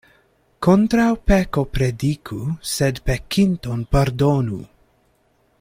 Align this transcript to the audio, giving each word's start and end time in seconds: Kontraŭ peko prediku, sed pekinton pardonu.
Kontraŭ 0.67 1.05
peko 1.31 1.65
prediku, 1.77 2.39
sed 2.73 3.05
pekinton 3.11 3.87
pardonu. 3.97 4.63